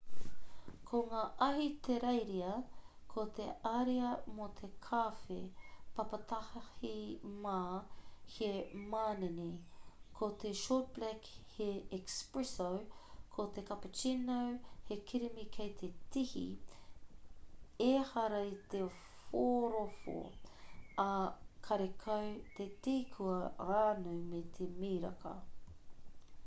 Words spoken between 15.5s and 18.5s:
kei te tihi ehara